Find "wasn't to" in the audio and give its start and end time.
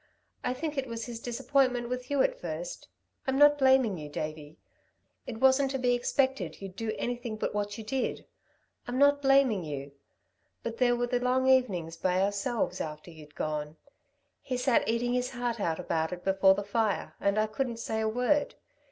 5.39-5.77